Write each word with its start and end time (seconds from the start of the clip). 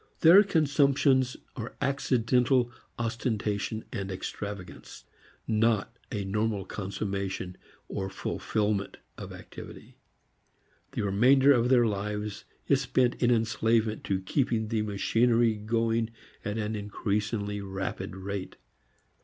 Their 0.21 0.41
consumptions 0.41 1.37
are 1.55 1.75
accidental 1.79 2.71
ostentation 2.97 3.85
and 3.93 4.09
extravagance, 4.09 5.03
not 5.47 5.95
a 6.11 6.25
normal 6.25 6.65
consummation 6.65 7.55
or 7.87 8.09
fulfilment 8.09 8.97
of 9.15 9.31
activity. 9.31 9.97
The 10.93 11.03
remainder 11.03 11.51
of 11.51 11.69
their 11.69 11.85
lives 11.85 12.45
is 12.67 12.81
spent 12.81 13.13
in 13.21 13.29
enslavement 13.29 14.03
to 14.05 14.21
keeping 14.21 14.69
the 14.69 14.81
machinery 14.81 15.53
going 15.53 16.09
at 16.43 16.57
an 16.57 16.75
increasingly 16.75 17.61
rapid 17.61 18.15
rate. 18.15 18.55